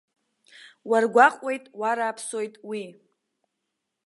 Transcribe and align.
Уаргәаҟуеит, 0.89 1.63
уарааԥсоит 1.79 2.53
уи. 2.69 2.83